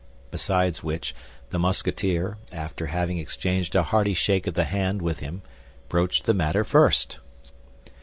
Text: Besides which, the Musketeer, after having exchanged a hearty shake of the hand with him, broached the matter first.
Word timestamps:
Besides 0.31 0.81
which, 0.81 1.13
the 1.51 1.59
Musketeer, 1.59 2.39
after 2.51 2.87
having 2.87 3.19
exchanged 3.19 3.75
a 3.75 3.83
hearty 3.83 4.15
shake 4.15 4.47
of 4.47 4.55
the 4.55 4.63
hand 4.63 4.99
with 5.03 5.19
him, 5.19 5.43
broached 5.89 6.23
the 6.25 6.33
matter 6.33 6.63
first. 6.63 7.19